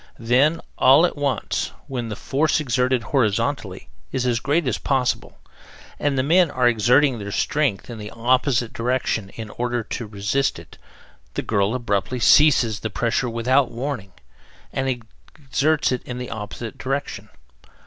[0.17, 5.37] Then, all at once, when the force exerted horizontally is as great as possible,
[5.99, 10.57] and the men are exerting their strength in the opposite direction in order to resist
[10.57, 10.79] it,
[11.35, 14.13] the girl abruptly ceases the pressure WITHOUT WARNING
[14.73, 14.89] and
[15.37, 17.29] exerts it in the OPPOSITE DIRECTION.